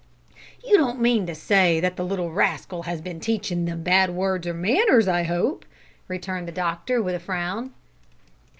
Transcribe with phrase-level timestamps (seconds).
[0.65, 4.47] "You don't mean to say that the little rascal has been teaching them bad words
[4.47, 5.63] or manners, I hope?"
[6.07, 7.71] returned the doctor, with a frown.